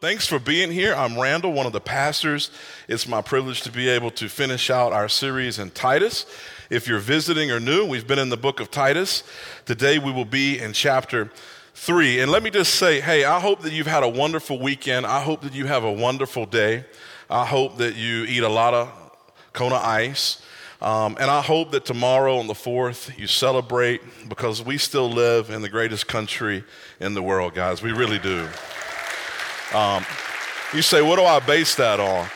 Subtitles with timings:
[0.00, 0.94] Thanks for being here.
[0.94, 2.50] I'm Randall, one of the pastors.
[2.88, 6.24] It's my privilege to be able to finish out our series in Titus.
[6.70, 9.22] If you're visiting or new, we've been in the book of Titus.
[9.66, 11.30] Today we will be in chapter
[11.74, 12.20] 3.
[12.20, 15.04] And let me just say, hey, I hope that you've had a wonderful weekend.
[15.04, 16.86] I hope that you have a wonderful day.
[17.28, 18.90] I hope that you eat a lot of
[19.52, 20.40] Kona ice.
[20.80, 25.50] Um, and I hope that tomorrow on the 4th you celebrate because we still live
[25.50, 26.64] in the greatest country
[27.00, 27.82] in the world, guys.
[27.82, 28.48] We really do.
[29.74, 30.04] Um,
[30.74, 32.28] you say, what do I base that on?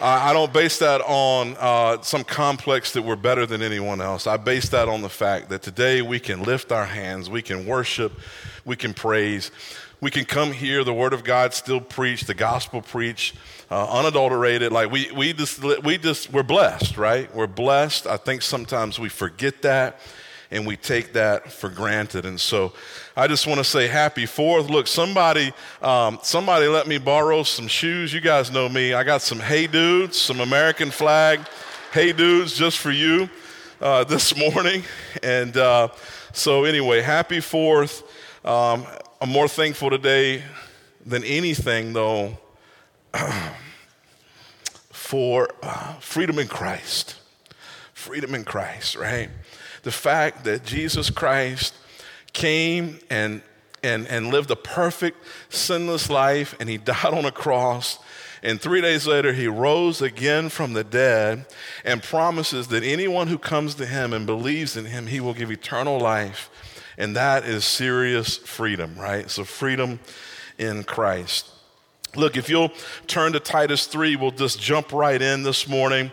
[0.00, 4.26] I, I don't base that on uh, some complex that we're better than anyone else.
[4.26, 7.66] I base that on the fact that today we can lift our hands, we can
[7.66, 8.12] worship,
[8.64, 9.50] we can praise,
[10.00, 13.34] we can come here, the Word of God still preach, the gospel preach,
[13.68, 14.70] uh, unadulterated.
[14.70, 17.34] Like we, we just, we just, we're blessed, right?
[17.34, 18.06] We're blessed.
[18.06, 19.98] I think sometimes we forget that
[20.50, 22.24] and we take that for granted.
[22.24, 22.72] And so
[23.16, 24.70] I just want to say happy fourth.
[24.70, 28.12] Look, somebody, um, somebody let me borrow some shoes.
[28.12, 28.94] You guys know me.
[28.94, 31.40] I got some Hey Dudes, some American flag
[31.92, 33.28] Hey Dudes just for you
[33.80, 34.82] uh, this morning.
[35.22, 35.88] And uh,
[36.32, 38.02] so anyway, happy fourth.
[38.44, 38.86] Um,
[39.20, 40.42] I'm more thankful today
[41.04, 42.36] than anything, though,
[44.90, 47.16] for uh, freedom in Christ.
[47.94, 49.30] Freedom in Christ, right?
[49.86, 51.72] The fact that Jesus Christ
[52.32, 53.40] came and,
[53.84, 55.16] and, and lived a perfect,
[55.48, 58.00] sinless life, and he died on a cross.
[58.42, 61.46] And three days later, he rose again from the dead
[61.84, 65.52] and promises that anyone who comes to him and believes in him, he will give
[65.52, 66.50] eternal life.
[66.98, 69.30] And that is serious freedom, right?
[69.30, 70.00] So, freedom
[70.58, 71.48] in Christ.
[72.16, 72.72] Look, if you'll
[73.06, 76.10] turn to Titus 3, we'll just jump right in this morning.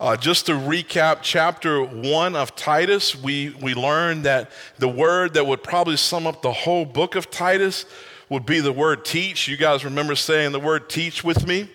[0.00, 5.46] Uh, just to recap chapter one of Titus, we, we learned that the word that
[5.46, 7.84] would probably sum up the whole book of Titus
[8.30, 9.46] would be the word teach.
[9.46, 11.68] You guys remember saying the word teach with me?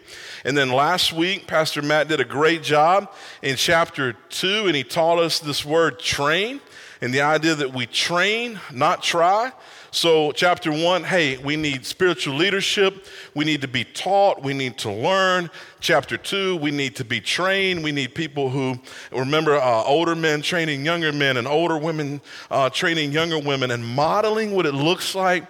[0.44, 4.84] And then last week, Pastor Matt did a great job in chapter two, and he
[4.84, 6.62] taught us this word train
[7.02, 9.52] and the idea that we train, not try.
[9.96, 13.06] So, chapter one, hey, we need spiritual leadership.
[13.34, 14.44] We need to be taught.
[14.44, 15.50] We need to learn.
[15.80, 17.82] Chapter two, we need to be trained.
[17.82, 18.78] We need people who,
[19.14, 22.20] remember, uh, older men training younger men and older women
[22.52, 25.46] uh, training younger women and modeling what it looks like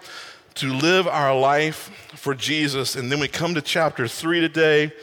[0.54, 2.96] to live our life for Jesus.
[2.96, 4.94] And then we come to chapter three today,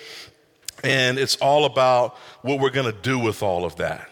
[0.84, 4.08] and it's all about what we're going to do with all of that.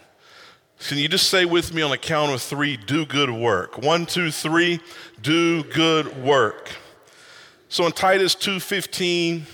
[0.89, 3.79] Can you just say with me on the count of three, do good work?
[3.79, 4.81] One, two, three,
[5.21, 6.71] do good work.
[7.69, 9.47] So in Titus 2:15,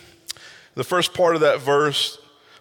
[0.74, 2.18] the first part of that verse,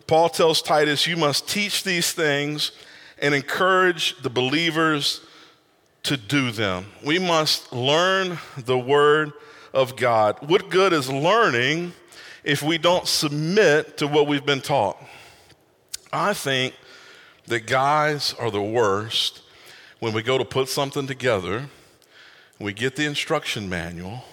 [0.08, 2.72] Paul tells Titus, you must teach these things
[3.20, 5.22] and encourage the believers
[6.04, 6.92] to do them.
[7.04, 9.32] We must learn the word
[9.74, 10.38] of God.
[10.42, 11.94] What good is learning
[12.44, 14.98] if we don't submit to what we've been taught?
[16.12, 16.74] I think
[17.48, 19.42] that guys are the worst
[20.00, 21.70] when we go to put something together,
[22.60, 24.24] we get the instruction manual,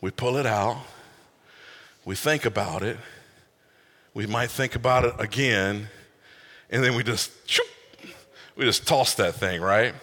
[0.00, 0.78] we pull it out,
[2.04, 2.96] we think about it,
[4.14, 5.88] we might think about it again,
[6.70, 7.30] and then we just
[8.56, 9.94] we just toss that thing, right?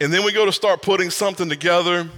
[0.00, 2.08] And then we go to start putting something together,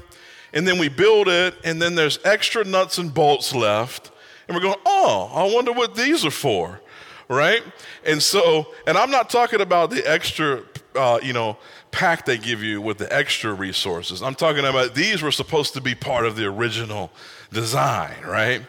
[0.52, 4.10] and then we build it, and then there's extra nuts and bolts left,
[4.46, 6.80] and we're going, oh, I wonder what these are for
[7.28, 7.62] right?
[8.04, 10.62] And so, and I'm not talking about the extra,
[10.94, 11.58] uh, you know,
[11.90, 14.22] pack they give you with the extra resources.
[14.22, 17.10] I'm talking about these were supposed to be part of the original
[17.52, 18.62] design, right?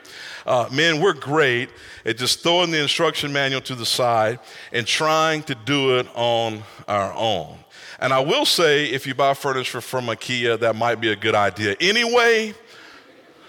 [0.46, 1.70] Uh, we're great
[2.06, 4.40] at just throwing the instruction manual to the side
[4.72, 7.58] and trying to do it on our own.
[8.00, 11.36] And I will say, if you buy furniture from IKEA, that might be a good
[11.36, 11.76] idea.
[11.82, 12.54] Anyway,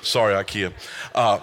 [0.03, 0.73] sorry, IKEA.
[1.15, 1.39] Uh,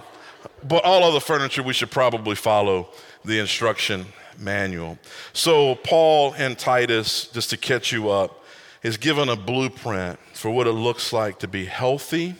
[0.63, 2.89] but all other furniture we should probably follow
[3.25, 4.05] the instruction
[4.39, 4.97] manual.
[5.33, 8.43] So, Paul and Titus, just to catch you up,
[8.83, 12.35] is given a blueprint for what it looks like to be healthy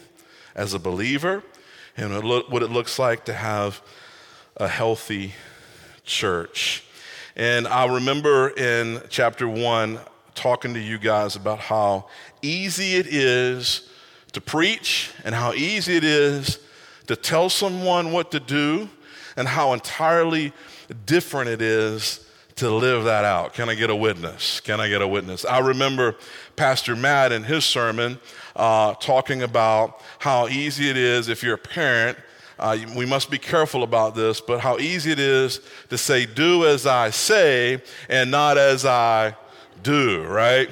[0.56, 1.44] as a believer
[1.98, 3.82] and what it looks like to have
[4.56, 5.34] a healthy
[6.04, 6.84] church.
[7.36, 10.00] And I remember in chapter one
[10.34, 12.08] talking to you guys about how
[12.42, 13.90] easy it is
[14.34, 16.60] to preach and how easy it is
[17.08, 18.90] to tell someone what to do
[19.38, 20.52] and how entirely
[21.06, 23.54] different it is to live that out.
[23.54, 24.60] Can I get a witness?
[24.60, 25.46] Can I get a witness?
[25.46, 26.16] I remember
[26.56, 28.20] Pastor Matt in his sermon
[28.56, 32.18] uh, talking about how easy it is if you're a parent.
[32.58, 36.66] Uh, we must be careful about this, but how easy it is to say, do
[36.66, 39.36] as I say and not as I
[39.84, 40.68] do, right?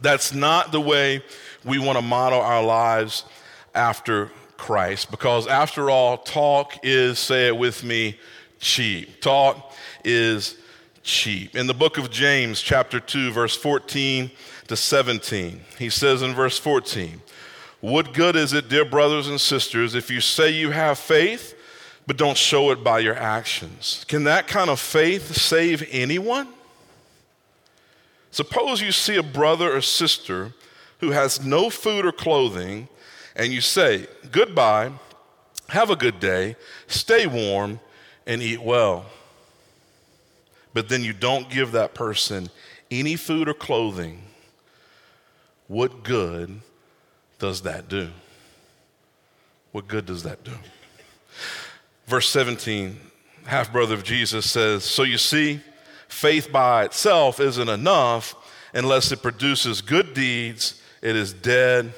[0.00, 1.24] That's not the way
[1.64, 3.24] we want to model our lives
[3.74, 5.10] after Christ.
[5.10, 8.18] Because after all, talk is, say it with me,
[8.60, 9.22] cheap.
[9.22, 9.72] Talk
[10.04, 10.58] is
[11.02, 11.56] cheap.
[11.56, 14.30] In the book of James, chapter 2, verse 14
[14.68, 17.22] to 17, he says in verse 14,
[17.80, 21.56] What good is it, dear brothers and sisters, if you say you have faith,
[22.06, 24.04] but don't show it by your actions?
[24.08, 26.48] Can that kind of faith save anyone?
[28.30, 30.52] Suppose you see a brother or sister
[30.98, 32.88] who has no food or clothing,
[33.36, 34.92] and you say, Goodbye,
[35.68, 36.56] have a good day,
[36.86, 37.80] stay warm,
[38.26, 39.06] and eat well.
[40.72, 42.48] But then you don't give that person
[42.90, 44.22] any food or clothing.
[45.68, 46.60] What good
[47.38, 48.10] does that do?
[49.72, 50.54] What good does that do?
[52.06, 52.98] Verse 17,
[53.46, 55.60] half brother of Jesus says, So you see,
[56.08, 58.34] faith by itself isn't enough
[58.74, 60.82] unless it produces good deeds.
[61.02, 61.92] It is dead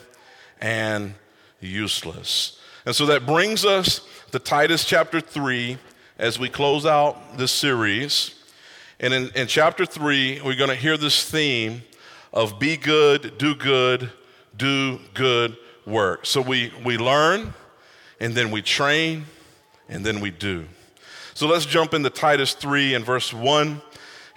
[0.61, 1.15] and
[1.63, 2.59] useless.
[2.85, 4.01] And so that brings us
[4.33, 5.79] to Titus chapter 3
[6.19, 8.35] as we close out this series.
[9.01, 11.83] And in, in chapter 3, we're going to hear this theme
[12.33, 14.11] of be good, do good,
[14.57, 15.57] do good
[15.87, 16.27] work.
[16.27, 17.55] So we, we learn,
[18.21, 19.25] and then we train,
[19.89, 20.67] and then we do.
[21.35, 23.81] So let's jump into Titus 3 and verse 1.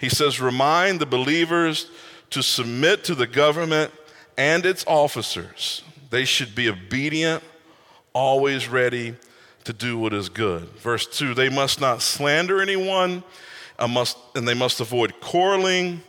[0.00, 1.90] He says, Remind the believers
[2.30, 3.92] to submit to the government
[4.36, 5.82] and its officers.
[6.16, 7.42] They should be obedient,
[8.14, 9.16] always ready
[9.64, 10.62] to do what is good.
[10.78, 13.22] Verse 2 They must not slander anyone,
[13.78, 16.00] and they must avoid quarreling.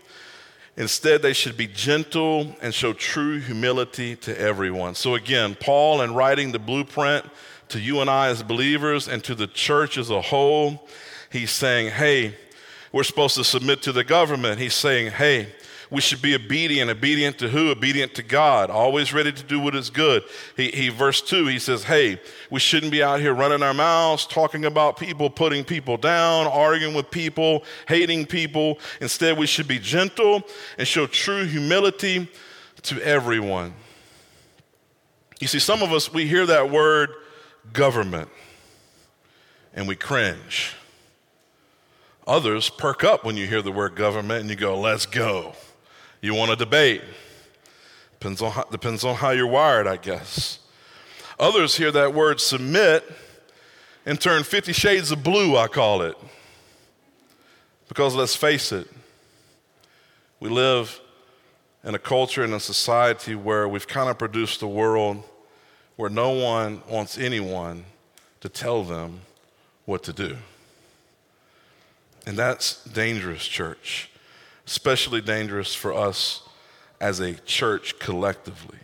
[0.77, 4.95] Instead, they should be gentle and show true humility to everyone.
[4.95, 7.25] So, again, Paul, in writing the blueprint
[7.67, 10.87] to you and I as believers and to the church as a whole,
[11.33, 12.33] he's saying, hey,
[12.93, 14.61] we're supposed to submit to the government.
[14.61, 15.53] He's saying, hey,
[15.89, 16.89] we should be obedient.
[16.89, 17.69] Obedient to who?
[17.69, 18.69] Obedient to God.
[18.69, 20.23] Always ready to do what is good.
[20.55, 22.19] He, he, verse 2, he says, Hey,
[22.51, 26.93] we shouldn't be out here running our mouths, talking about people, putting people down, arguing
[26.93, 28.79] with people, hating people.
[28.99, 30.43] Instead, we should be gentle
[30.77, 32.29] and show true humility
[32.83, 33.73] to everyone.
[35.39, 37.11] You see, some of us, we hear that word
[37.71, 38.29] government
[39.73, 40.73] and we cringe.
[42.25, 45.53] Others perk up when you hear the word government and you go, let's go.
[46.21, 47.01] You want to debate.
[48.19, 50.59] Depends on, how, depends on how you're wired, I guess.
[51.39, 53.03] Others hear that word submit
[54.05, 56.17] and turn 50 shades of blue, I call it.
[57.87, 58.87] Because let's face it,
[60.39, 60.99] we live
[61.83, 65.23] in a culture and a society where we've kind of produced a world
[65.95, 67.85] where no one wants anyone
[68.41, 69.21] to tell them
[69.85, 70.37] what to do.
[72.25, 74.09] And that's dangerous, church,
[74.67, 76.43] especially dangerous for us
[76.99, 78.77] as a church collectively.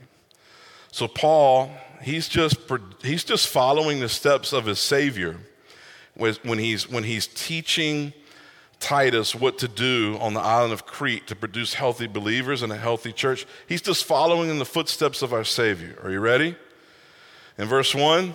[0.91, 1.71] So, Paul,
[2.01, 2.57] he's just,
[3.03, 5.37] he's just following the steps of his Savior
[6.15, 8.13] when he's, when he's teaching
[8.79, 12.77] Titus what to do on the island of Crete to produce healthy believers and a
[12.77, 13.45] healthy church.
[13.67, 15.97] He's just following in the footsteps of our Savior.
[16.03, 16.55] Are you ready?
[17.57, 18.33] In verse 1,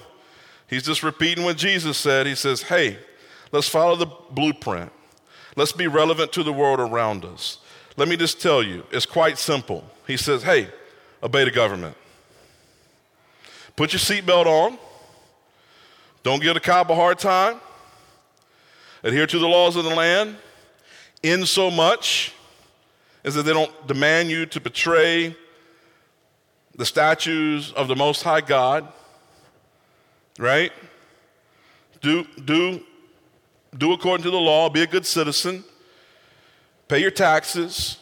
[0.67, 2.27] he's just repeating what Jesus said.
[2.27, 2.99] He says, Hey,
[3.53, 4.93] let's follow the blueprint.
[5.59, 7.59] Let's be relevant to the world around us.
[7.97, 9.83] Let me just tell you, it's quite simple.
[10.07, 10.69] He says, hey,
[11.21, 11.97] obey the government.
[13.75, 14.79] Put your seatbelt on.
[16.23, 17.61] Don't give a cop a hard time.
[19.03, 20.37] Adhere to the laws of the land
[21.25, 22.33] in so much
[23.25, 25.35] as that they don't demand you to betray
[26.77, 28.87] the statues of the Most High God.
[30.39, 30.71] Right?
[32.01, 32.81] Do, do
[33.77, 35.65] do according to the law, be a good citizen,
[36.89, 37.99] pay your taxes.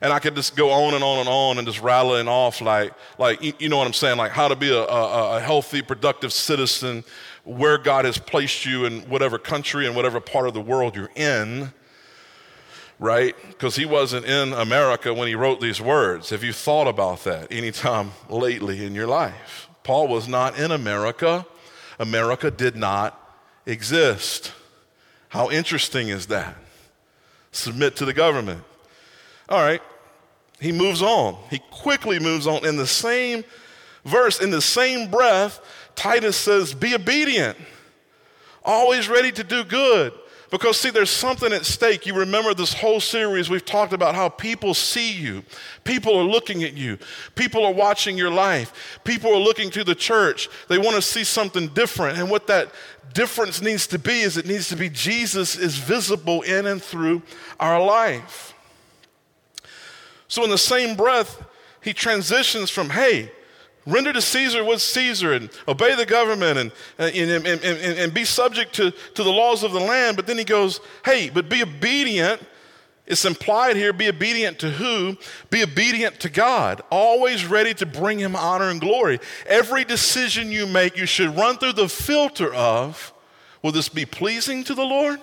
[0.00, 2.92] And I could just go on and on and on and just rattling off like,
[3.18, 6.32] like you know what I'm saying, like how to be a, a, a healthy, productive
[6.32, 7.04] citizen,
[7.44, 11.10] where God has placed you in whatever country and whatever part of the world you're
[11.14, 11.72] in,
[12.98, 13.34] right?
[13.48, 16.30] Because he wasn't in America when he wrote these words.
[16.30, 19.68] Have you thought about that anytime lately in your life?
[19.82, 21.46] Paul was not in America.
[21.98, 23.20] America did not
[23.66, 24.52] exist.
[25.34, 26.54] How interesting is that?
[27.50, 28.62] Submit to the government.
[29.48, 29.82] All right.
[30.60, 31.36] He moves on.
[31.50, 32.64] He quickly moves on.
[32.64, 33.42] In the same
[34.04, 35.60] verse, in the same breath,
[35.96, 37.58] Titus says, Be obedient,
[38.64, 40.12] always ready to do good,
[40.50, 42.06] because, see, there's something at stake.
[42.06, 45.42] You remember this whole series, we've talked about how people see you.
[45.84, 46.98] People are looking at you.
[47.34, 49.00] People are watching your life.
[49.04, 50.48] People are looking to the church.
[50.68, 52.18] They want to see something different.
[52.18, 52.72] And what that
[53.14, 57.22] difference needs to be is it needs to be Jesus is visible in and through
[57.58, 58.54] our life.
[60.28, 61.42] So, in the same breath,
[61.80, 63.30] he transitions from, hey,
[63.86, 68.24] Render to Caesar what's Caesar and obey the government and, and, and, and, and be
[68.24, 70.16] subject to, to the laws of the land.
[70.16, 72.40] But then he goes, hey, but be obedient.
[73.06, 75.18] It's implied here be obedient to who?
[75.50, 79.20] Be obedient to God, always ready to bring him honor and glory.
[79.46, 83.12] Every decision you make, you should run through the filter of
[83.62, 85.20] will this be pleasing to the Lord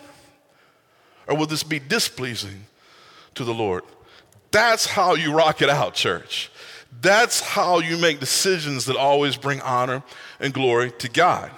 [1.28, 2.66] or will this be displeasing
[3.34, 3.84] to the Lord?
[4.52, 6.51] That's how you rock it out, church.
[7.00, 10.04] That's how you make decisions that always bring honor
[10.40, 11.52] and glory to God,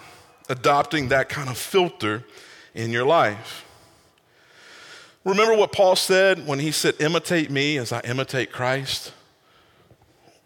[0.48, 2.24] adopting that kind of filter
[2.74, 3.66] in your life.
[5.24, 9.14] Remember what Paul said when he said, Imitate me as I imitate Christ?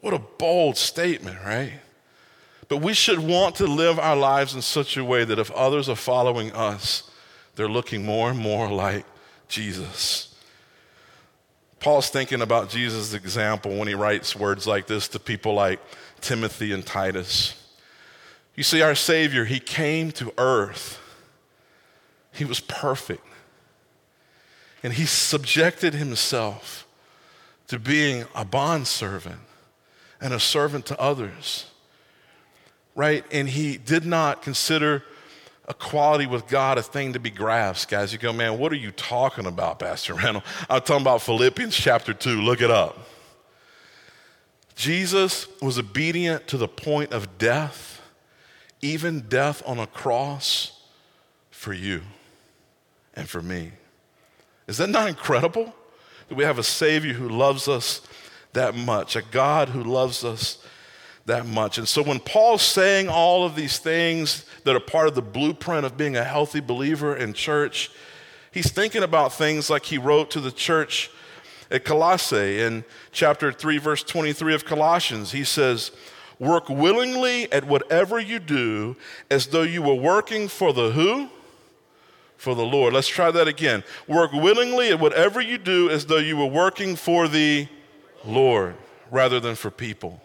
[0.02, 1.74] What a bold statement, right?
[2.70, 5.90] But we should want to live our lives in such a way that if others
[5.90, 7.10] are following us,
[7.56, 9.06] they're looking more and more like
[9.48, 10.36] Jesus.
[11.80, 15.80] Paul's thinking about Jesus' example when he writes words like this to people like
[16.22, 17.64] Timothy and Titus.
[18.56, 21.00] You see, our Savior, he came to earth,
[22.34, 23.26] he was perfect,
[24.82, 26.88] and he subjected himself
[27.68, 29.42] to being a bondservant
[30.20, 31.66] and a servant to others,
[32.96, 33.24] right?
[33.32, 35.04] And he did not consider
[35.68, 38.14] equality with God a thing to be grasped, guys.
[38.14, 40.44] You go, man, what are you talking about, Pastor Randall?
[40.70, 42.42] I'm talking about Philippians chapter 2.
[42.42, 42.98] Look it up.
[44.76, 48.02] Jesus was obedient to the point of death,
[48.82, 50.80] even death on a cross
[51.50, 52.02] for you
[53.16, 53.72] and for me.
[54.68, 55.74] Is that not incredible?
[56.30, 58.02] That we have a Savior who loves us
[58.54, 60.64] that much, a God who loves us
[61.28, 61.78] that much.
[61.78, 65.86] And so when Paul's saying all of these things that are part of the blueprint
[65.86, 67.92] of being a healthy believer in church,
[68.52, 71.12] he's thinking about things like he wrote to the church
[71.70, 75.34] at Colossae in chapter 3, verse 23 of Colossians.
[75.34, 75.92] He says,
[76.40, 78.96] Work willingly at whatever you do
[79.30, 81.30] as though you were working for the who?
[82.38, 82.94] For the Lord.
[82.94, 83.84] Let's try that again.
[84.08, 87.68] Work willingly at whatever you do as though you were working for the
[88.24, 88.76] Lord
[89.12, 90.22] rather than for people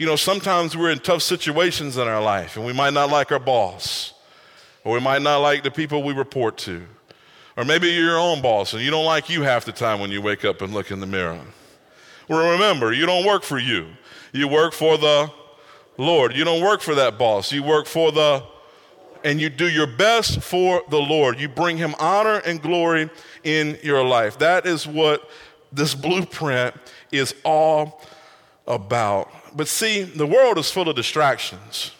[0.00, 3.30] you know, sometimes we're in tough situations in our life and we might not like
[3.30, 4.14] our boss,
[4.82, 6.86] or we might not like the people we report to.
[7.54, 10.10] Or maybe you're your own boss and you don't like you half the time when
[10.10, 11.38] you wake up and look in the mirror.
[12.30, 13.88] Well, remember, you don't work for you,
[14.32, 15.30] you work for the
[15.98, 16.34] Lord.
[16.34, 18.42] You don't work for that boss, you work for the
[19.22, 21.38] and you do your best for the Lord.
[21.38, 23.10] You bring him honor and glory
[23.44, 24.38] in your life.
[24.38, 25.28] That is what
[25.70, 26.74] this blueprint
[27.12, 28.00] is all
[28.66, 29.30] about.
[29.54, 31.92] But see, the world is full of distractions.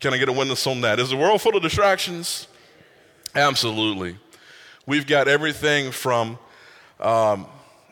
[0.00, 0.98] Can I get a witness on that?
[0.98, 2.48] Is the world full of distractions?
[3.34, 4.16] Absolutely.
[4.86, 6.38] We've got everything from,
[6.98, 7.46] um,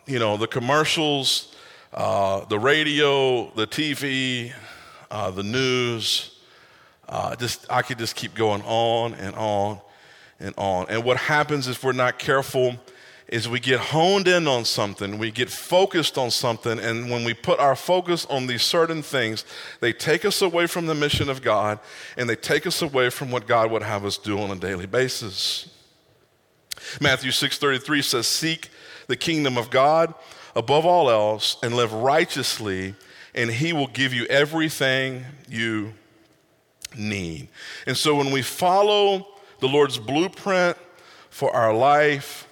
[0.06, 1.54] you know, the commercials,
[1.94, 4.52] uh, the radio, the TV,
[5.10, 6.36] uh, the news.
[7.08, 9.80] Uh, just I could just keep going on and on
[10.38, 10.86] and on.
[10.88, 12.76] And what happens if we're not careful
[13.30, 17.32] is we get honed in on something, we get focused on something, and when we
[17.32, 19.44] put our focus on these certain things,
[19.78, 21.78] they take us away from the mission of God
[22.16, 24.86] and they take us away from what God would have us do on a daily
[24.86, 25.70] basis.
[27.00, 28.68] Matthew 6:33 says, "Seek
[29.06, 30.12] the kingdom of God
[30.56, 32.96] above all else and live righteously,
[33.32, 35.94] and he will give you everything you
[36.96, 37.46] need."
[37.86, 39.28] And so when we follow
[39.60, 40.76] the Lord's blueprint
[41.30, 42.48] for our life,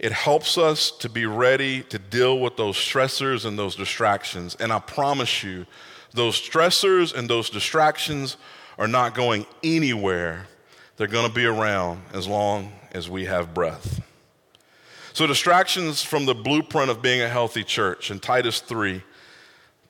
[0.00, 4.56] it helps us to be ready to deal with those stressors and those distractions.
[4.58, 5.66] And I promise you,
[6.14, 8.38] those stressors and those distractions
[8.78, 10.46] are not going anywhere.
[10.96, 14.00] They're going to be around as long as we have breath.
[15.12, 18.10] So, distractions from the blueprint of being a healthy church.
[18.10, 19.02] In Titus 3,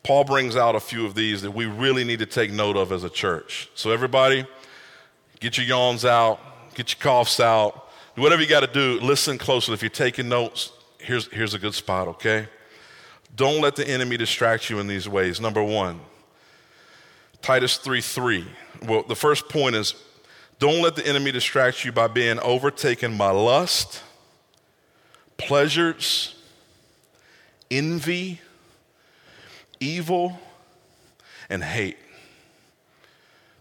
[0.03, 2.91] Paul brings out a few of these that we really need to take note of
[2.91, 3.69] as a church.
[3.77, 4.45] So, everybody,
[5.39, 6.41] get your yawns out,
[6.75, 7.80] get your coughs out,
[8.21, 9.73] Whatever you got to do, listen closely.
[9.73, 12.49] If you're taking notes, here's, here's a good spot, okay?
[13.35, 15.41] Don't let the enemy distract you in these ways.
[15.41, 16.01] Number one,
[17.41, 18.47] Titus 3 3.
[18.87, 19.95] Well, the first point is
[20.59, 24.03] don't let the enemy distract you by being overtaken by lust,
[25.39, 26.35] pleasures,
[27.71, 28.39] envy,
[29.81, 30.39] evil,
[31.49, 31.97] and hate.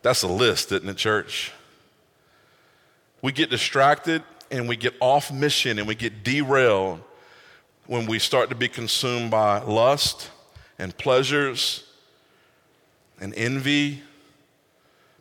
[0.02, 1.54] That's a list, isn't it, church?
[3.22, 4.22] We get distracted
[4.52, 7.02] and we get off mission and we get derailed
[7.88, 10.30] when we start to be consumed by lust
[10.78, 11.84] and pleasures
[13.20, 14.02] and envy,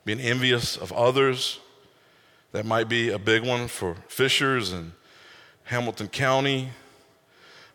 [0.04, 1.58] being envious of others.
[2.52, 4.92] That might be a big one for Fishers and
[5.64, 6.70] Hamilton County.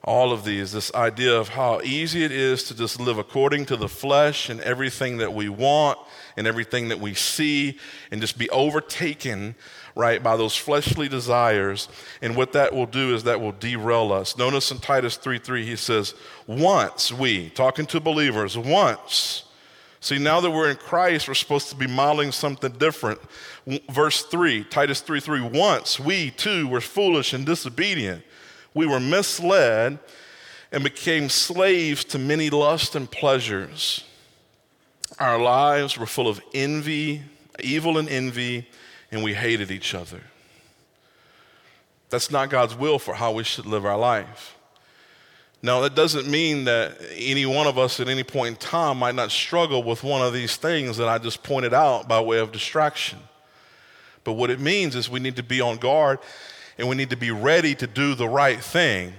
[0.06, 3.78] all of these this idea of how easy it is to just live according to
[3.78, 5.98] the flesh and everything that we want
[6.36, 7.80] and everything that we see
[8.12, 9.56] and just be overtaken
[9.96, 11.88] right by those fleshly desires.
[12.22, 14.38] And what that will do is that will derail us.
[14.38, 16.14] Notice in titus 3 3 he says
[16.48, 19.46] once we talking to believers once.
[20.00, 23.20] See now that we're in christ we're supposed to be modeling something different.
[23.90, 28.24] Verse 3 titus 3 3 once we too were foolish and disobedient.
[28.74, 30.00] We were misled
[30.72, 34.04] and became slaves to many lusts and pleasures.
[35.20, 37.22] Our lives were full of envy,
[37.60, 38.68] evil and envy,
[39.14, 40.20] and we hated each other.
[42.10, 44.58] That's not God's will for how we should live our life.
[45.62, 49.16] Now, that doesn't mean that any one of us at any point in time might
[49.16, 52.52] not struggle with one of these things that I just pointed out by way of
[52.52, 53.20] distraction.
[54.24, 56.20] But what it means is we need to be on guard
[56.78, 59.14] and we need to be ready to do the right thing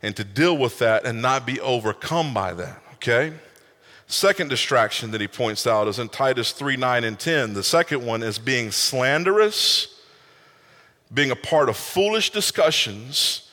[0.00, 3.34] and to deal with that and not be overcome by that, okay?
[4.10, 7.54] Second distraction that he points out is in Titus 3 9 and 10.
[7.54, 10.00] The second one is being slanderous,
[11.14, 13.48] being a part of foolish discussions,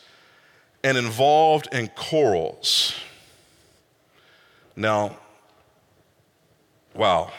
[0.83, 2.95] and involved in quarrels.
[4.75, 5.19] Now,
[6.95, 7.31] wow.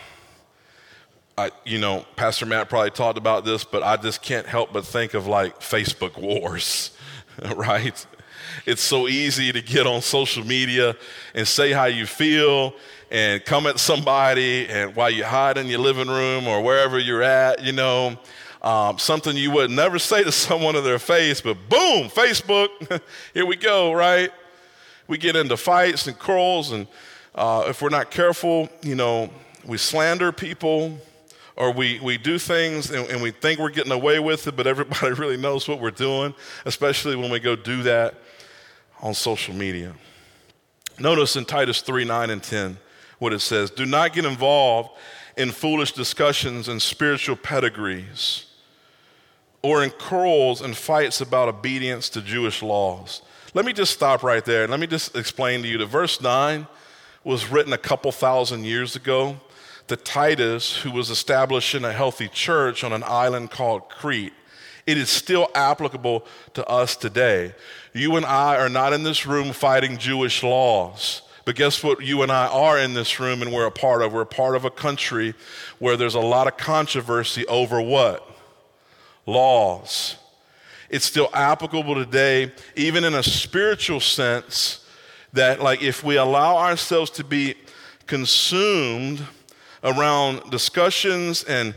[1.37, 4.87] I, you know, Pastor Matt probably talked about this, but I just can't help but
[4.87, 6.97] think of like Facebook wars,
[7.57, 8.07] right?
[8.65, 10.97] It's so easy to get on social media
[11.35, 12.75] and say how you feel
[13.11, 17.23] and come at somebody and while you hide in your living room or wherever you're
[17.23, 18.19] at, you know,
[18.63, 23.01] um, something you would never say to someone in their face, but boom, Facebook,
[23.35, 24.31] here we go, right?
[25.07, 26.87] We get into fights and quarrels, and
[27.35, 29.31] uh, if we're not careful, you know,
[29.65, 30.99] we slander people
[31.57, 34.67] or we, we do things and, and we think we're getting away with it, but
[34.67, 36.35] everybody really knows what we're doing,
[36.67, 38.15] especially when we go do that
[39.01, 39.95] on social media.
[40.99, 42.77] Notice in Titus 3 9 and 10
[43.19, 44.91] what it says Do not get involved
[45.37, 48.47] in foolish discussions and spiritual pedigrees
[49.63, 53.23] or in quarrels and fights about obedience to Jewish laws.
[53.55, 56.21] Let me just stop right there and let me just explain to you that verse
[56.21, 56.67] 9
[57.25, 59.39] was written a couple thousand years ago
[59.89, 64.33] to Titus, who was establishing a healthy church on an island called Crete.
[64.87, 67.55] It is still applicable to us today.
[67.93, 71.23] You and I are not in this room fighting Jewish laws.
[71.49, 72.03] But guess what?
[72.05, 74.13] You and I are in this room and we're a part of.
[74.13, 75.33] We're a part of a country
[75.79, 78.31] where there's a lot of controversy over what?
[79.25, 80.17] Laws.
[80.91, 84.85] It's still applicable today, even in a spiritual sense,
[85.33, 87.55] that like if we allow ourselves to be
[88.07, 89.23] consumed
[89.83, 91.75] around discussions and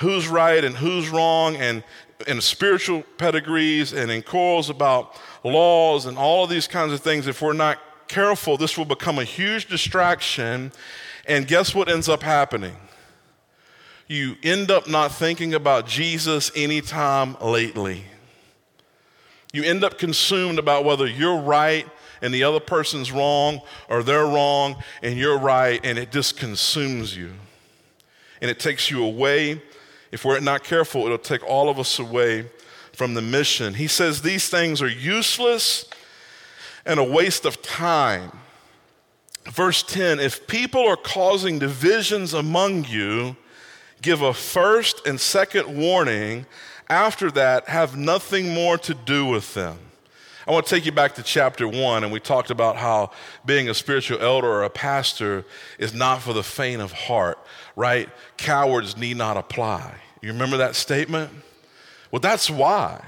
[0.00, 1.82] who's right and who's wrong and
[2.26, 7.26] in spiritual pedigrees and in quarrels about laws and all of these kinds of things,
[7.26, 10.72] if we're not careful, this will become a huge distraction.
[11.26, 12.76] And guess what ends up happening?
[14.06, 18.04] You end up not thinking about Jesus anytime lately.
[19.52, 21.86] You end up consumed about whether you're right
[22.20, 27.16] and the other person's wrong or they're wrong and you're right, and it just consumes
[27.16, 27.32] you
[28.40, 29.62] and it takes you away.
[30.12, 32.50] If we're not careful, it'll take all of us away
[32.92, 33.74] from the mission.
[33.74, 35.86] He says these things are useless
[36.86, 38.32] and a waste of time.
[39.50, 43.36] Verse 10 If people are causing divisions among you,
[44.02, 46.46] give a first and second warning.
[46.90, 49.78] After that, have nothing more to do with them.
[50.46, 53.10] I want to take you back to chapter one, and we talked about how
[53.46, 55.46] being a spiritual elder or a pastor
[55.78, 57.38] is not for the faint of heart,
[57.76, 58.10] right?
[58.36, 59.94] Cowards need not apply.
[60.20, 61.30] You remember that statement?
[62.10, 63.02] Well, that's why.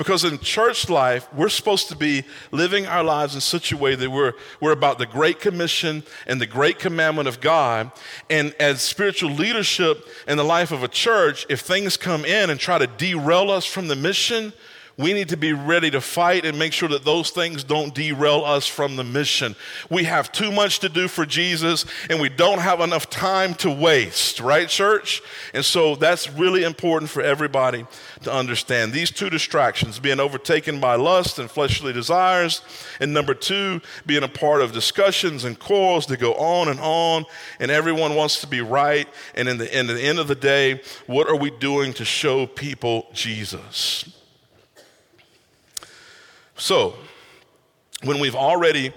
[0.00, 3.94] Because in church life, we're supposed to be living our lives in such a way
[3.94, 7.92] that we're, we're about the Great Commission and the Great Commandment of God.
[8.30, 12.58] And as spiritual leadership in the life of a church, if things come in and
[12.58, 14.54] try to derail us from the mission,
[15.00, 18.44] we need to be ready to fight and make sure that those things don't derail
[18.44, 19.56] us from the mission.
[19.88, 23.70] We have too much to do for Jesus and we don't have enough time to
[23.70, 25.22] waste, right, church?
[25.54, 27.86] And so that's really important for everybody
[28.22, 28.92] to understand.
[28.92, 32.62] These two distractions being overtaken by lust and fleshly desires,
[33.00, 37.24] and number two, being a part of discussions and quarrels that go on and on,
[37.58, 39.08] and everyone wants to be right.
[39.34, 42.46] And in the, in the end of the day, what are we doing to show
[42.46, 44.19] people Jesus?
[46.60, 46.94] So,
[48.02, 48.92] when we've already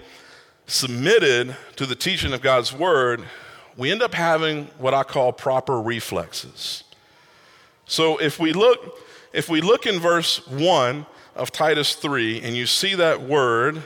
[0.66, 3.24] submitted to the teaching of God's word,
[3.78, 6.84] we end up having what I call proper reflexes.
[7.86, 9.00] So if we look
[9.32, 13.82] if we look in verse 1 of Titus 3 and you see that word,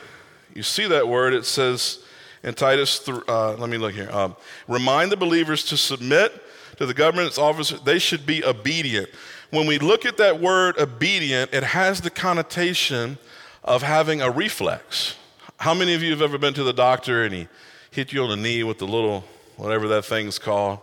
[0.54, 2.00] you see that word, it says
[2.42, 4.10] in Titus, th- uh, let me look here.
[4.10, 4.34] Um,
[4.66, 6.32] remind the believers to submit
[6.78, 9.08] to the government's officers, they should be obedient.
[9.50, 13.18] When we look at that word obedient, it has the connotation
[13.68, 15.14] of having a reflex.
[15.58, 17.48] How many of you have ever been to the doctor and he
[17.90, 19.24] hit you on the knee with the little,
[19.56, 20.78] whatever that thing's called?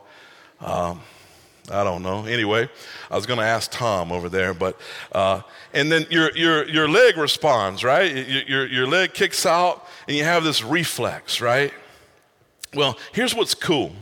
[0.61, 1.01] Um,
[1.71, 2.25] I don't know.
[2.25, 2.69] Anyway,
[3.09, 4.79] I was going to ask Tom over there, but
[5.11, 5.41] uh,
[5.73, 8.15] and then your your your leg responds, right?
[8.15, 11.73] Your, your your leg kicks out, and you have this reflex, right?
[12.75, 13.93] Well, here's what's cool: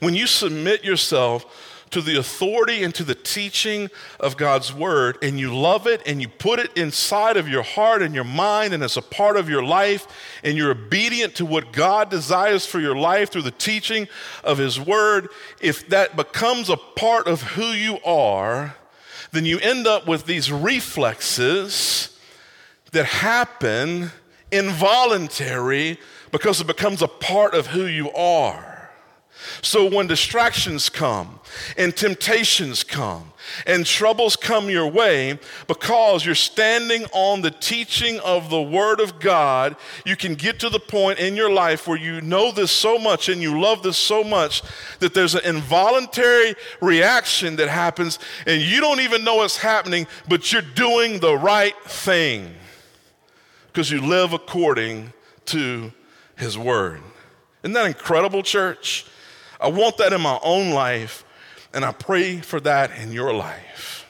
[0.00, 5.38] when you submit yourself to the authority and to the teaching of God's word, and
[5.38, 8.82] you love it and you put it inside of your heart and your mind and
[8.82, 10.08] as a part of your life,
[10.42, 14.08] and you're obedient to what God desires for your life through the teaching
[14.42, 15.28] of His word,
[15.60, 18.74] if that becomes a part of who you are,
[19.30, 22.18] then you end up with these reflexes
[22.90, 24.10] that happen
[24.50, 26.00] involuntary
[26.32, 28.73] because it becomes a part of who you are.
[29.62, 31.40] So when distractions come
[31.76, 33.32] and temptations come
[33.66, 39.20] and troubles come your way, because you're standing on the teaching of the Word of
[39.20, 42.98] God, you can get to the point in your life where you know this so
[42.98, 44.62] much and you love this so much
[45.00, 50.52] that there's an involuntary reaction that happens and you don't even know it's happening, but
[50.52, 52.54] you're doing the right thing
[53.66, 55.12] because you live according
[55.46, 55.92] to
[56.36, 57.00] His Word.
[57.62, 59.06] Isn't that incredible, church?
[59.64, 61.24] I want that in my own life,
[61.72, 64.06] and I pray for that in your life.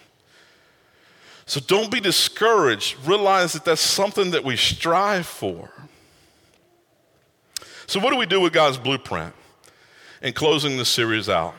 [1.47, 2.97] So don't be discouraged.
[3.07, 5.71] Realize that that's something that we strive for.
[7.87, 9.33] So, what do we do with God's blueprint
[10.23, 11.55] in closing this series out?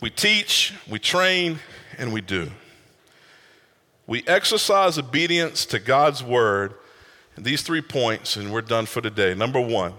[0.00, 1.58] We teach, we train,
[1.98, 2.52] and we do.
[4.06, 6.74] We exercise obedience to God's word
[7.36, 9.34] in these three points, and we're done for today.
[9.34, 9.94] Number one,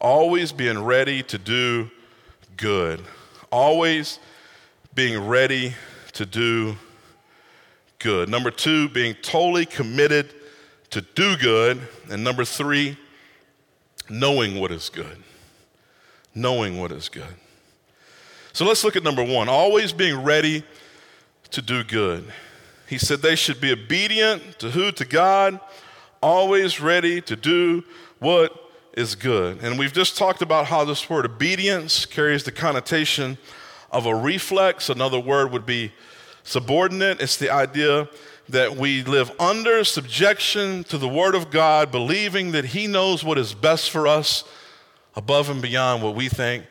[0.00, 1.88] always being ready to do
[2.60, 3.02] good.
[3.50, 4.18] Always
[4.94, 5.74] being ready
[6.12, 6.76] to do
[7.98, 8.28] good.
[8.28, 10.34] Number two, being totally committed
[10.90, 11.80] to do good.
[12.10, 12.98] And number three,
[14.10, 15.22] knowing what is good.
[16.34, 17.34] Knowing what is good.
[18.52, 20.62] So let's look at number one always being ready
[21.52, 22.30] to do good.
[22.86, 24.92] He said they should be obedient to who?
[24.92, 25.58] To God,
[26.22, 27.84] always ready to do
[28.18, 29.62] what is good.
[29.62, 33.38] And we've just talked about how this word obedience carries the connotation
[33.90, 34.88] of a reflex.
[34.88, 35.92] Another word would be
[36.42, 37.20] subordinate.
[37.20, 38.08] It's the idea
[38.48, 43.38] that we live under subjection to the Word of God, believing that He knows what
[43.38, 44.42] is best for us
[45.14, 46.64] above and beyond what we think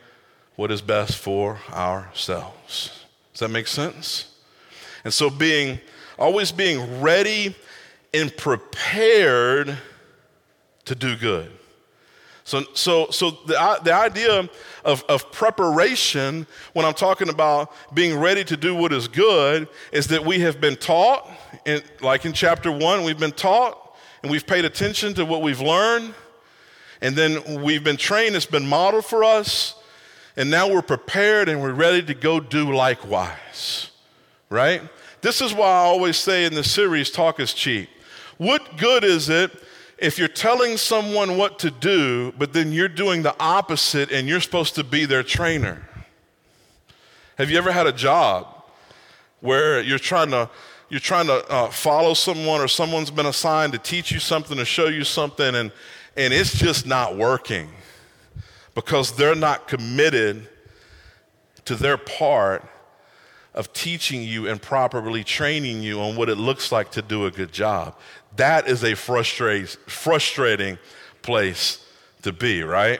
[0.59, 3.05] what is best for ourselves.
[3.31, 4.35] Does that make sense?
[5.05, 5.79] And so being
[6.17, 7.55] always being ready
[8.13, 9.77] and prepared
[10.83, 11.49] to do good.
[12.49, 14.49] So, so, so the, the idea
[14.83, 20.07] of, of preparation, when I'm talking about being ready to do what is good, is
[20.07, 21.29] that we have been taught,
[21.65, 25.61] in, like in chapter one, we've been taught and we've paid attention to what we've
[25.61, 26.15] learned,
[27.01, 29.75] and then we've been trained, it's been modeled for us,
[30.35, 33.91] and now we're prepared and we're ready to go do likewise,
[34.49, 34.81] right?
[35.21, 37.89] This is why I always say in the series, Talk is Cheap.
[38.37, 39.51] What good is it?
[40.01, 44.41] If you're telling someone what to do, but then you're doing the opposite and you're
[44.41, 45.87] supposed to be their trainer?
[47.37, 48.47] Have you ever had a job
[49.39, 50.49] where you're trying to
[50.89, 54.65] you're trying to uh, follow someone or someone's been assigned to teach you something to
[54.65, 55.71] show you something and
[56.17, 57.69] and it's just not working
[58.75, 60.47] because they're not committed
[61.65, 62.65] to their part
[63.53, 67.31] of teaching you and properly training you on what it looks like to do a
[67.31, 67.95] good job.
[68.35, 70.77] That is a frustrating
[71.21, 71.85] place
[72.21, 72.99] to be, right?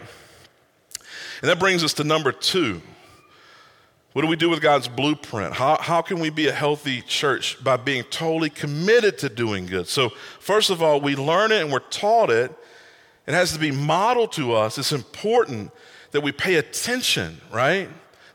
[1.42, 2.82] And that brings us to number two.
[4.14, 5.54] What do we do with God's blueprint?
[5.54, 7.64] How, how can we be a healthy church?
[7.64, 9.88] By being totally committed to doing good.
[9.88, 12.52] So, first of all, we learn it and we're taught it.
[13.28, 14.78] It has to be modeled to us.
[14.80, 15.72] It's important
[16.12, 17.88] that we pay attention, right?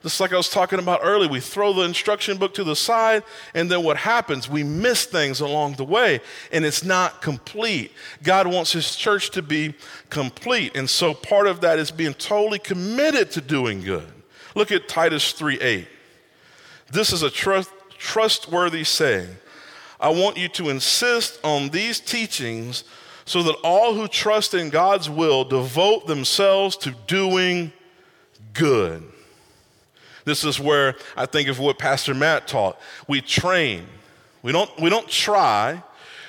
[0.04, 3.22] Just like I was talking about earlier, we throw the instruction book to the side,
[3.54, 4.50] and then what happens?
[4.50, 6.20] We miss things along the way,
[6.52, 7.90] and it's not complete.
[8.22, 9.72] God wants His church to be
[10.10, 14.06] complete, and so part of that is being totally committed to doing good.
[14.54, 15.88] Look at Titus 3 8.
[16.92, 19.34] This is a trust, trustworthy saying.
[19.98, 22.84] I want you to insist on these teachings
[23.24, 27.72] so that all who trust in God's will devote themselves to doing
[28.52, 29.02] good.
[30.24, 32.78] This is where I think of what Pastor Matt taught.
[33.08, 33.86] We train.
[34.42, 35.82] We don't, we don't try.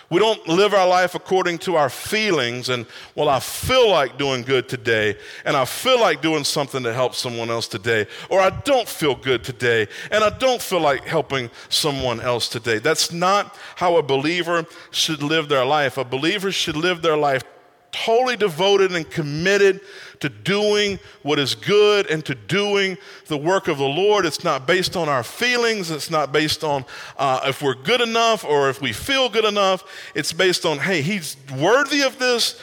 [0.09, 4.43] We don't live our life according to our feelings and, well, I feel like doing
[4.43, 8.51] good today, and I feel like doing something to help someone else today, or I
[8.51, 12.77] don't feel good today, and I don't feel like helping someone else today.
[12.77, 15.97] That's not how a believer should live their life.
[15.97, 17.43] A believer should live their life
[17.91, 19.79] totally devoted and committed
[20.25, 24.25] to doing what is good and to doing the work of the Lord.
[24.25, 25.91] It's not based on our feelings.
[25.91, 26.83] It's not based on
[27.17, 29.83] uh, if we're good enough or if we feel good enough.
[30.15, 32.59] It's based on, hey, he's worthy of this.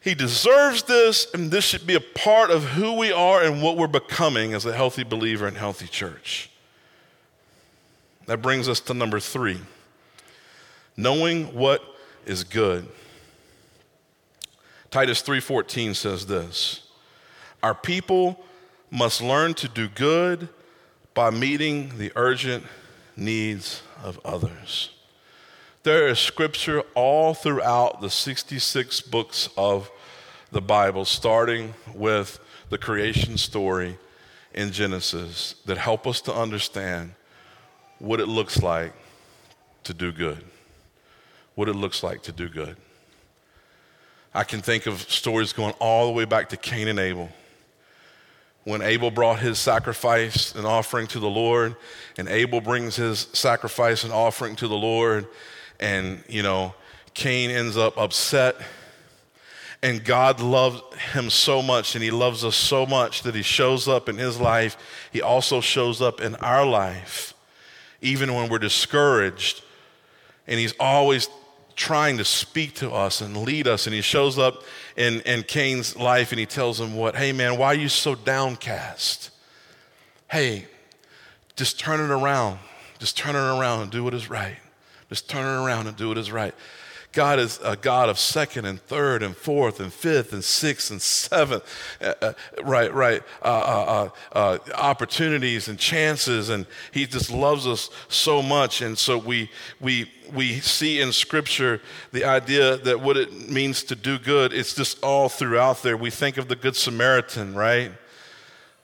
[0.00, 3.76] He deserves this, and this should be a part of who we are and what
[3.76, 6.50] we're becoming as a healthy believer and healthy church.
[8.26, 9.60] That brings us to number three
[10.96, 11.82] knowing what
[12.26, 12.86] is good.
[14.92, 16.81] Titus 3:14 says this.
[17.62, 18.44] Our people
[18.90, 20.48] must learn to do good
[21.14, 22.64] by meeting the urgent
[23.16, 24.90] needs of others.
[25.84, 29.90] There is scripture all throughout the 66 books of
[30.50, 33.98] the Bible, starting with the creation story
[34.54, 37.14] in Genesis, that help us to understand
[37.98, 38.92] what it looks like
[39.84, 40.44] to do good.
[41.54, 42.76] What it looks like to do good.
[44.34, 47.30] I can think of stories going all the way back to Cain and Abel
[48.64, 51.74] when Abel brought his sacrifice and offering to the Lord,
[52.16, 55.26] and Abel brings his sacrifice and offering to the Lord,
[55.80, 56.74] and, you know,
[57.14, 58.56] Cain ends up upset.
[59.84, 60.80] And God loves
[61.12, 64.38] him so much, and he loves us so much that he shows up in his
[64.38, 64.76] life.
[65.12, 67.34] He also shows up in our life,
[68.00, 69.64] even when we're discouraged.
[70.46, 71.28] And he's always
[71.82, 73.88] trying to speak to us and lead us.
[73.88, 74.62] And he shows up
[74.96, 77.16] in, in Cain's life and he tells him, What?
[77.16, 79.30] Hey, man, why are you so downcast?
[80.30, 80.66] Hey,
[81.56, 82.60] just turn it around.
[83.00, 84.56] Just turn it around and do what is right.
[85.08, 86.54] Just turn it around and do what is right.
[87.12, 91.00] God is a God of second and third and fourth and fifth and sixth and
[91.00, 91.62] seventh,
[92.00, 97.66] uh, uh, right, right, uh, uh, uh, uh, opportunities and chances, and He just loves
[97.66, 98.80] us so much.
[98.80, 103.94] And so we we we see in Scripture the idea that what it means to
[103.94, 104.54] do good.
[104.54, 105.98] It's just all throughout there.
[105.98, 107.92] We think of the Good Samaritan, right?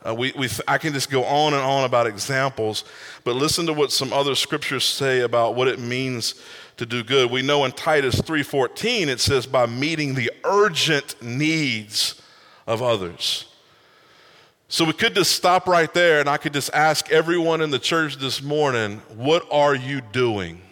[0.07, 2.85] Uh, we, we I can just go on and on about examples,
[3.25, 6.35] but listen to what some other scriptures say about what it means
[6.79, 7.31] to do good.
[7.31, 12.21] We know in Titus 3:14 it says by meeting the urgent needs
[12.67, 13.45] of others.
[14.69, 17.79] So we could just stop right there and I could just ask everyone in the
[17.79, 20.62] church this morning, what are you doing?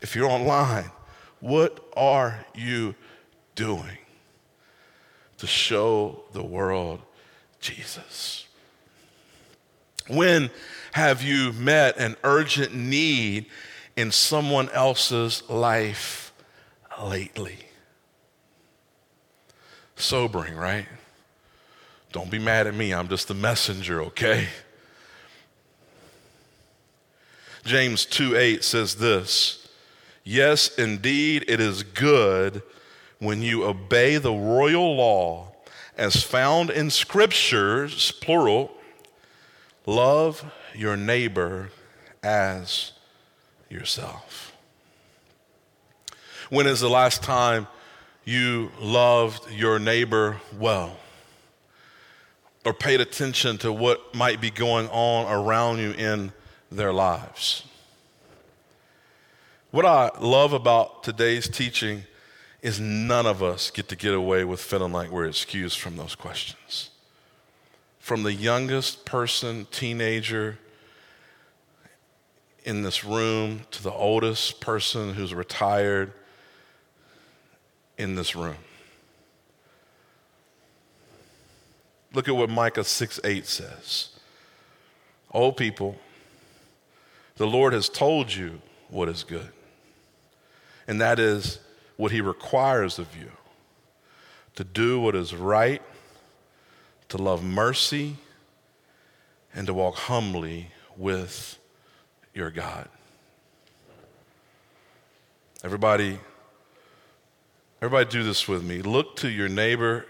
[0.00, 0.90] If you're online,
[1.40, 2.94] what are you
[3.54, 3.99] doing?
[5.40, 7.00] To show the world
[7.60, 8.46] Jesus?
[10.08, 10.50] When
[10.92, 13.46] have you met an urgent need
[13.96, 16.32] in someone else's life
[17.02, 17.58] lately?
[19.96, 20.86] Sobering, right?
[22.12, 22.92] Don't be mad at me.
[22.92, 24.48] I'm just the messenger, okay?
[27.64, 29.68] James 2 8 says this
[30.24, 32.62] Yes, indeed, it is good
[33.20, 35.52] when you obey the royal law
[35.96, 38.72] as found in scriptures, plural,
[39.86, 41.70] love your neighbor
[42.22, 42.92] as
[43.68, 44.56] yourself.
[46.48, 47.68] When is the last time
[48.24, 50.96] you loved your neighbor well?
[52.64, 56.32] Or paid attention to what might be going on around you in
[56.72, 57.64] their lives?
[59.70, 62.04] What I love about today's teaching
[62.62, 66.14] is none of us get to get away with feeling like we're excused from those
[66.14, 66.90] questions.
[67.98, 70.58] From the youngest person, teenager
[72.64, 76.12] in this room, to the oldest person who's retired
[77.96, 78.56] in this room.
[82.12, 84.08] Look at what Micah 6 8 says.
[85.30, 85.96] Old people,
[87.36, 89.52] the Lord has told you what is good,
[90.88, 91.60] and that is
[92.00, 93.30] what He requires of you
[94.56, 95.82] to do what is right,
[97.10, 98.16] to love mercy,
[99.54, 101.58] and to walk humbly with
[102.32, 102.88] your God.
[105.62, 106.18] Everybody,
[107.82, 108.80] everybody do this with me.
[108.80, 110.06] Look to your neighbor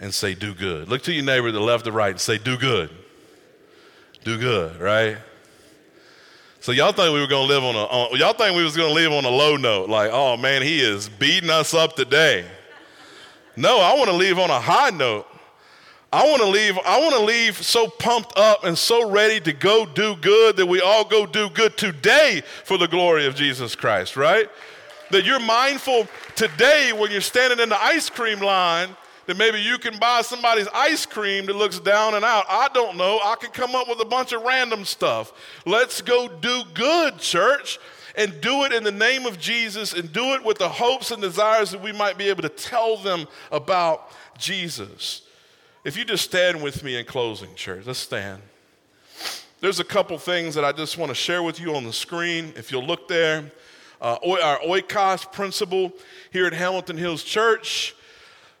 [0.00, 0.88] and say, do good.
[0.88, 2.88] Look to your neighbor the left or right and say, do good.
[4.24, 5.18] Do good, right?
[6.66, 8.92] So y'all think we were gonna live on a on, y'all think we was gonna
[8.92, 12.44] live on a low note, like, oh man, he is beating us up today.
[13.54, 15.28] No, I want to leave on a high note.
[16.12, 19.52] I want to leave, I want to leave so pumped up and so ready to
[19.52, 23.76] go do good that we all go do good today for the glory of Jesus
[23.76, 24.50] Christ, right?
[25.12, 28.88] That you're mindful today when you're standing in the ice cream line
[29.26, 32.44] that maybe you can buy somebody's ice cream that looks down and out.
[32.48, 33.20] I don't know.
[33.22, 35.32] I can come up with a bunch of random stuff.
[35.64, 37.78] Let's go do good, church,
[38.16, 41.20] and do it in the name of Jesus and do it with the hopes and
[41.20, 45.22] desires that we might be able to tell them about Jesus.
[45.84, 48.42] If you just stand with me in closing, church, let's stand.
[49.60, 52.52] There's a couple things that I just want to share with you on the screen.
[52.56, 53.50] If you'll look there,
[54.00, 55.92] uh, our oikos principle
[56.30, 57.94] here at Hamilton Hills Church.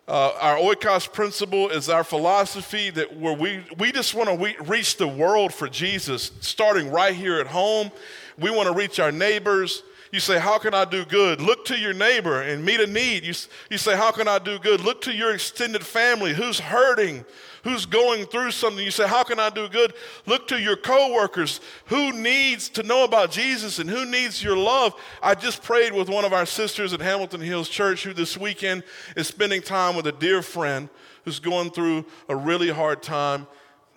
[0.08, 4.98] Uh, our oikos principle is our philosophy that where we, we just want to reach
[4.98, 7.90] the world for Jesus, starting right here at home.
[8.38, 9.82] We want to reach our neighbors.
[10.12, 11.40] You say, How can I do good?
[11.40, 13.24] Look to your neighbor and meet a need.
[13.24, 13.34] You,
[13.68, 14.80] you say, How can I do good?
[14.80, 16.32] Look to your extended family.
[16.32, 17.24] Who's hurting?
[17.66, 18.84] Who's going through something?
[18.84, 19.92] You say, How can I do good?
[20.24, 21.60] Look to your coworkers.
[21.86, 24.94] Who needs to know about Jesus and who needs your love?
[25.20, 28.84] I just prayed with one of our sisters at Hamilton Hills Church who this weekend
[29.16, 30.88] is spending time with a dear friend
[31.24, 33.48] who's going through a really hard time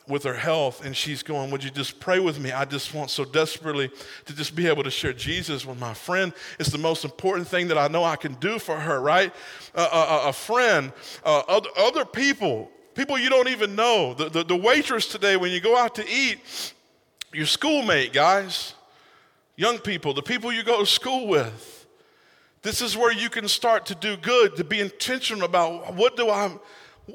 [0.07, 2.51] with her health, and she's going, Would you just pray with me?
[2.51, 3.91] I just want so desperately
[4.25, 6.33] to just be able to share Jesus with my friend.
[6.59, 9.31] It's the most important thing that I know I can do for her, right?
[9.75, 10.91] Uh, a, a, friend,
[11.23, 14.13] uh, other, other people, people you don't even know.
[14.13, 16.73] The, the, the waitress today, when you go out to eat,
[17.31, 18.73] your schoolmate, guys,
[19.55, 21.87] young people, the people you go to school with.
[22.61, 26.29] This is where you can start to do good, to be intentional about what do
[26.29, 26.51] I,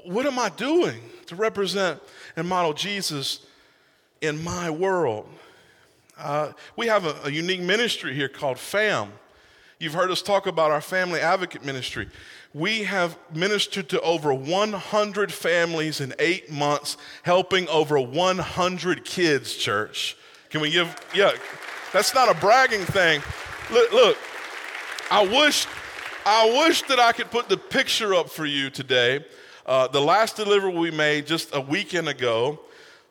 [0.05, 2.01] what am I doing to represent
[2.35, 3.45] and model Jesus
[4.23, 5.29] in my world.
[6.17, 9.13] Uh, we have a, a unique ministry here called FAM.
[9.85, 12.09] You've heard us talk about our family advocate ministry.
[12.55, 20.17] We have ministered to over 100 families in eight months, helping over 100 kids, church.
[20.49, 21.33] Can we give, yeah,
[21.93, 23.21] that's not a bragging thing.
[23.71, 24.19] Look, look,
[25.11, 25.67] I wish,
[26.25, 29.25] I wish that I could put the picture up for you today
[29.67, 32.61] uh, the last delivery we made just a weekend ago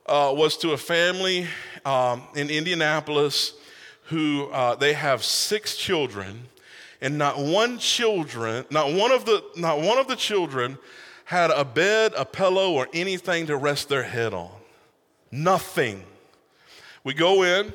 [0.05, 1.47] uh, was to a family
[1.85, 3.53] um, in Indianapolis
[4.03, 6.47] who uh, they have six children,
[7.03, 10.79] and not one children, not one of the, not one of the children
[11.25, 14.49] had a bed, a pillow, or anything to rest their head on.
[15.31, 16.03] Nothing.
[17.03, 17.73] We go in,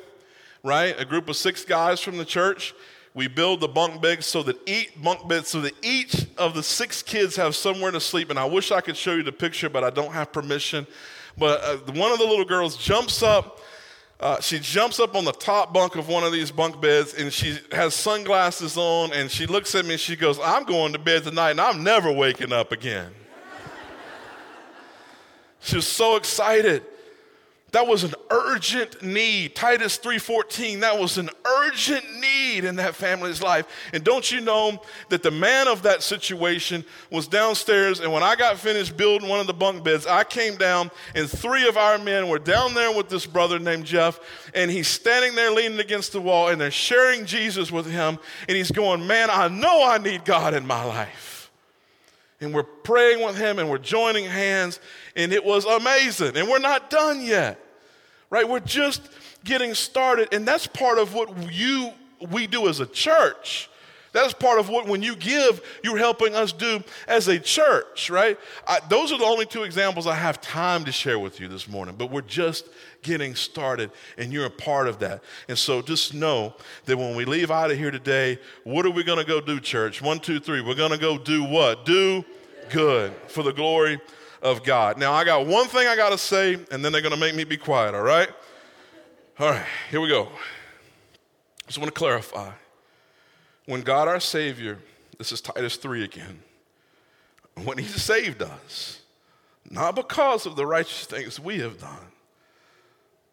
[0.63, 0.99] right?
[0.99, 2.73] A group of six guys from the church
[3.13, 6.63] we build the bunk beds so that each bunk bed so that each of the
[6.63, 8.29] six kids have somewhere to sleep.
[8.29, 10.85] And I wish I could show you the picture, but I don't have permission.
[11.37, 13.58] But uh, one of the little girls jumps up.
[14.19, 17.31] Uh, she jumps up on the top bunk of one of these bunk beds and
[17.31, 20.99] she has sunglasses on and she looks at me and she goes, I'm going to
[20.99, 23.13] bed tonight and I'm never waking up again.
[25.61, 26.83] she was so excited.
[27.71, 29.55] That was an urgent need.
[29.55, 33.67] Titus 3:14, that was an urgent need in that family's life.
[33.93, 38.35] And don't you know that the man of that situation was downstairs and when I
[38.35, 41.97] got finished building one of the bunk beds, I came down and three of our
[41.99, 44.19] men were down there with this brother named Jeff
[44.55, 48.57] and he's standing there leaning against the wall and they're sharing Jesus with him and
[48.57, 51.28] he's going, "Man, I know I need God in my life."
[52.41, 54.79] And we're praying with him and we're joining hands
[55.15, 56.37] and it was amazing.
[56.37, 57.59] And we're not done yet,
[58.29, 58.47] right?
[58.47, 59.01] We're just
[59.43, 60.33] getting started.
[60.33, 61.91] And that's part of what you,
[62.31, 63.69] we do as a church.
[64.11, 68.39] That's part of what, when you give, you're helping us do as a church, right?
[68.67, 71.67] I, those are the only two examples I have time to share with you this
[71.67, 72.65] morning, but we're just
[73.01, 75.23] getting started, and you're a part of that.
[75.47, 76.53] And so just know
[76.85, 79.59] that when we leave out of here today, what are we going to go do,
[79.59, 80.01] church?
[80.01, 80.61] One, two, three.
[80.61, 81.85] We're going to go do what?
[81.85, 82.23] Do
[82.69, 83.99] good for the glory
[84.41, 84.97] of God.
[84.97, 87.35] Now, I got one thing I got to say, and then they're going to make
[87.35, 88.29] me be quiet, all right?
[89.39, 90.27] All right, here we go.
[91.67, 92.51] Just want to clarify.
[93.65, 94.79] When God our Savior,
[95.17, 96.41] this is Titus 3 again,
[97.63, 99.01] when He saved us,
[99.69, 102.07] not because of the righteous things we have done,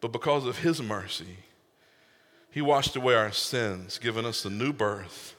[0.01, 1.37] but because of His mercy,
[2.51, 5.35] He washed away our sins, giving us a new birth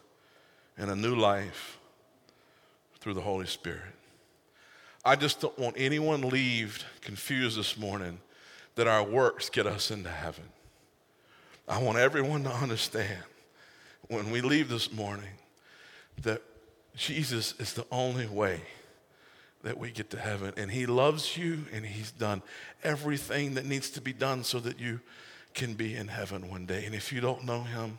[0.76, 1.78] and a new life
[3.00, 3.94] through the Holy Spirit.
[5.04, 8.18] I just don't want anyone leave confused this morning
[8.74, 10.44] that our works get us into heaven.
[11.66, 13.22] I want everyone to understand
[14.08, 15.30] when we leave this morning
[16.22, 16.42] that
[16.96, 18.62] Jesus is the only way
[19.68, 20.54] that we get to heaven.
[20.56, 22.40] And He loves you and He's done
[22.82, 25.00] everything that needs to be done so that you
[25.52, 26.86] can be in heaven one day.
[26.86, 27.98] And if you don't know Him,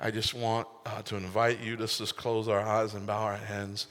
[0.00, 3.36] I just want uh, to invite you to just close our eyes and bow our
[3.36, 3.88] hands.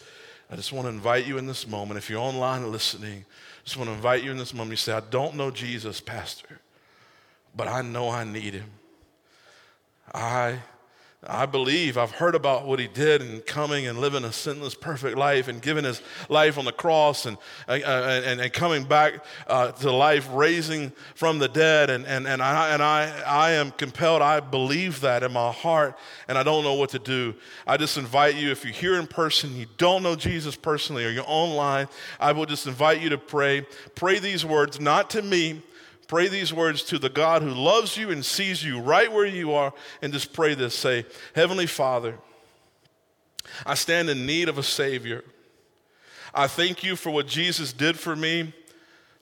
[0.50, 2.00] I just want to invite you in this moment.
[2.00, 4.72] If you're online listening, I just want to invite you in this moment.
[4.72, 6.60] You say, I don't know Jesus, Pastor,
[7.56, 8.72] but I know I need him.
[10.12, 10.58] I
[11.28, 15.16] I believe I've heard about what he did and coming and living a sinless, perfect
[15.16, 19.24] life and giving his life on the cross and, uh, uh and, and coming back
[19.46, 21.92] uh, to life, raising from the dead.
[21.92, 25.96] And, and, and, I, and I, I am compelled, I believe that in my heart,
[26.28, 27.36] and I don't know what to do.
[27.68, 31.10] I just invite you, if you're here in person, you don't know Jesus personally, or
[31.10, 31.88] you're online,
[32.20, 33.68] I will just invite you to pray.
[33.94, 35.62] Pray these words, not to me,
[36.12, 39.54] Pray these words to the God who loves you and sees you right where you
[39.54, 40.76] are, and just pray this.
[40.76, 42.18] Say, Heavenly Father,
[43.66, 45.24] I stand in need of a Savior.
[46.34, 48.54] I thank you for what Jesus did for me.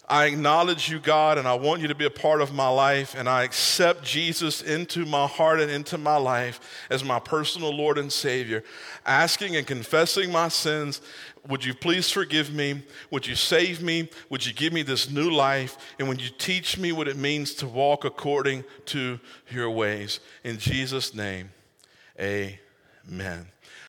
[0.10, 3.14] I acknowledge you, God, and I want you to be a part of my life.
[3.16, 8.00] And I accept Jesus into my heart and into my life as my personal Lord
[8.00, 8.64] and Savior,
[9.06, 11.02] asking and confessing my sins.
[11.48, 12.84] Would you please forgive me?
[13.12, 14.10] Would you save me?
[14.30, 15.78] Would you give me this new life?
[16.00, 19.20] And would you teach me what it means to walk according to
[19.52, 20.20] your ways?
[20.44, 21.52] In Jesus' name,
[22.20, 23.48] amen.